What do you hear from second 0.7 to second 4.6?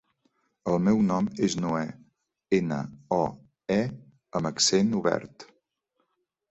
El meu nom és Noè: ena, o, e amb